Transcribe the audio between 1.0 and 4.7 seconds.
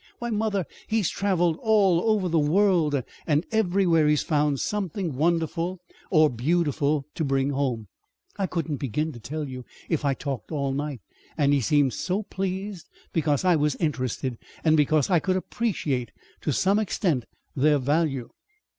traveled all over the world, and everywhere he's found